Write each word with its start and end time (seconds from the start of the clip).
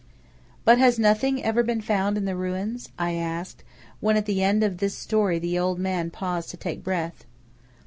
"But 0.65 0.79
has 0.79 0.97
nothing 0.97 1.43
ever 1.43 1.61
been 1.61 1.79
found 1.79 2.17
in 2.17 2.25
the 2.25 2.35
ruins?" 2.35 2.89
I 2.97 3.13
asked, 3.13 3.63
when 3.99 4.17
at 4.17 4.25
the 4.25 4.41
end 4.41 4.63
of 4.63 4.79
this 4.79 4.97
story 4.97 5.37
the 5.37 5.59
old 5.59 5.77
man 5.77 6.09
paused 6.09 6.49
to 6.49 6.57
take 6.57 6.83
breath. 6.83 7.23